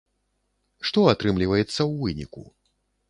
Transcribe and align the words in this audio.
Што 0.87 0.99
атрымліваецца 1.13 1.75
ў 1.75 1.93
выніку? 2.01 2.41